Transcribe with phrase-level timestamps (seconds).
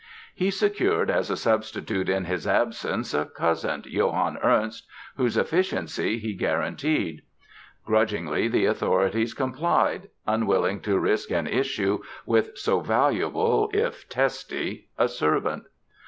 [0.33, 6.33] He secured as a substitute in his absence a cousin, Johann Ernst, whose efficiency he
[6.33, 7.21] guaranteed.
[7.85, 15.07] Grudgingly the authorities complied, unwilling to risk an issue with so valuable, if testy, a
[15.07, 15.65] servant.